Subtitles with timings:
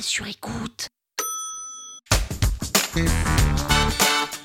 [0.00, 0.88] Sur écoute.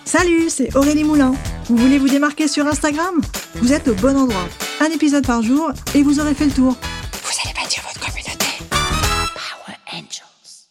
[0.05, 1.33] Salut, c'est Aurélie Moulin.
[1.65, 3.21] Vous voulez vous démarquer sur Instagram?
[3.55, 4.47] Vous êtes au bon endroit.
[4.79, 6.73] Un épisode par jour et vous aurez fait le tour.
[6.73, 8.45] Vous allez bâtir votre communauté.
[8.69, 10.69] Power Angels.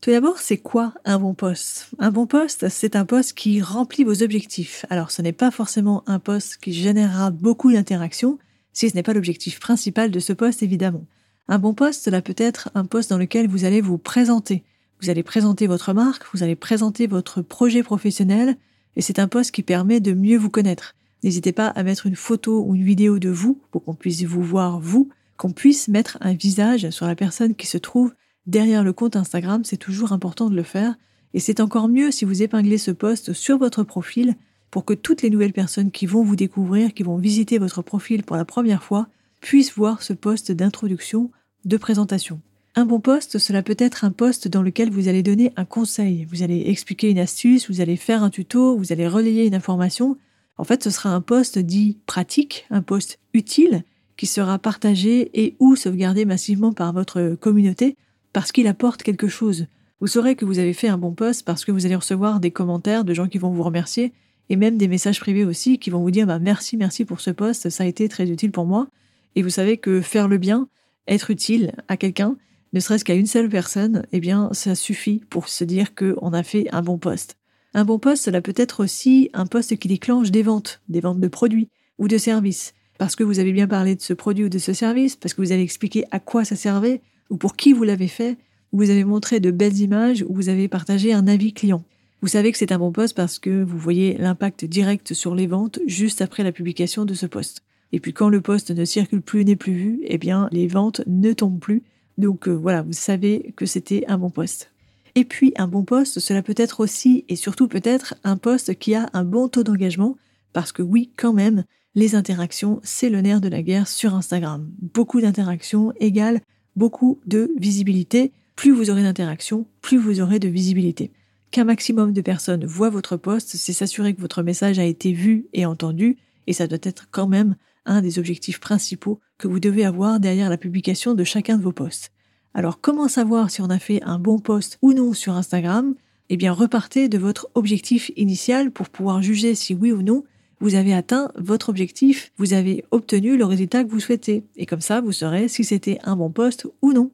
[0.00, 4.04] Tout d'abord, c'est quoi un bon poste Un bon poste, c'est un poste qui remplit
[4.04, 4.86] vos objectifs.
[4.90, 8.38] Alors, ce n'est pas forcément un poste qui générera beaucoup d'interactions,
[8.72, 11.04] si ce n'est pas l'objectif principal de ce poste, évidemment.
[11.52, 14.62] Un bon poste, cela peut être un poste dans lequel vous allez vous présenter.
[15.02, 18.56] Vous allez présenter votre marque, vous allez présenter votre projet professionnel,
[18.94, 20.94] et c'est un poste qui permet de mieux vous connaître.
[21.24, 24.44] N'hésitez pas à mettre une photo ou une vidéo de vous pour qu'on puisse vous
[24.44, 28.14] voir vous, qu'on puisse mettre un visage sur la personne qui se trouve
[28.46, 30.94] derrière le compte Instagram, c'est toujours important de le faire.
[31.34, 34.36] Et c'est encore mieux si vous épinglez ce poste sur votre profil
[34.70, 38.22] pour que toutes les nouvelles personnes qui vont vous découvrir, qui vont visiter votre profil
[38.22, 39.08] pour la première fois,
[39.40, 41.32] puissent voir ce poste d'introduction
[41.64, 42.40] de présentation.
[42.76, 46.24] Un bon poste, cela peut être un poste dans lequel vous allez donner un conseil,
[46.30, 50.16] vous allez expliquer une astuce, vous allez faire un tuto, vous allez relayer une information.
[50.56, 53.82] En fait, ce sera un poste dit pratique, un poste utile,
[54.20, 57.96] qui sera partagé et ou sauvegardé massivement par votre communauté
[58.34, 59.66] parce qu'il apporte quelque chose.
[60.00, 62.50] Vous saurez que vous avez fait un bon poste parce que vous allez recevoir des
[62.50, 64.12] commentaires de gens qui vont vous remercier
[64.50, 67.30] et même des messages privés aussi qui vont vous dire bah, merci, merci pour ce
[67.30, 68.88] poste, ça a été très utile pour moi.
[69.36, 70.68] Et vous savez que faire le bien,
[71.06, 72.36] être utile à quelqu'un,
[72.72, 76.42] ne serait-ce qu'à une seule personne, eh bien, ça suffit pour se dire qu'on a
[76.42, 77.36] fait un bon poste.
[77.74, 81.20] Un bon poste, cela peut être aussi un poste qui déclenche des ventes, des ventes
[81.20, 84.48] de produits ou de services, parce que vous avez bien parlé de ce produit ou
[84.48, 87.72] de ce service, parce que vous avez expliqué à quoi ça servait, ou pour qui
[87.72, 88.38] vous l'avez fait,
[88.72, 91.84] ou vous avez montré de belles images, ou vous avez partagé un avis client.
[92.22, 95.46] Vous savez que c'est un bon poste parce que vous voyez l'impact direct sur les
[95.46, 97.62] ventes juste après la publication de ce poste.
[97.92, 101.02] Et puis quand le poste ne circule plus, n'est plus vu, eh bien les ventes
[101.06, 101.82] ne tombent plus.
[102.18, 104.70] Donc euh, voilà, vous savez que c'était un bon poste.
[105.14, 108.94] Et puis un bon poste, cela peut être aussi et surtout peut-être un poste qui
[108.94, 110.16] a un bon taux d'engagement,
[110.52, 111.64] parce que oui, quand même,
[111.94, 114.70] les interactions, c'est le nerf de la guerre sur Instagram.
[114.80, 116.40] Beaucoup d'interactions égale
[116.76, 118.32] beaucoup de visibilité.
[118.56, 121.10] Plus vous aurez d'interactions, plus vous aurez de visibilité.
[121.50, 125.46] Qu'un maximum de personnes voient votre poste, c'est s'assurer que votre message a été vu
[125.52, 127.56] et entendu, et ça doit être quand même
[127.86, 131.72] un des objectifs principaux que vous devez avoir derrière la publication de chacun de vos
[131.72, 132.10] posts.
[132.54, 135.94] Alors comment savoir si on a fait un bon post ou non sur Instagram?
[136.28, 140.24] Eh bien repartez de votre objectif initial pour pouvoir juger si oui ou non
[140.60, 144.44] vous avez atteint votre objectif, vous avez obtenu le résultat que vous souhaitez.
[144.56, 147.10] Et comme ça, vous saurez si c'était un bon post ou non.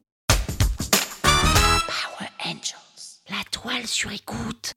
[1.23, 4.73] Power Angels, la toile sur écoute.